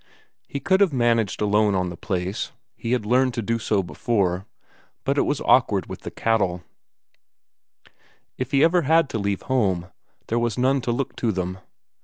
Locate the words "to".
3.35-3.43, 9.09-9.19, 10.81-10.91, 11.17-11.31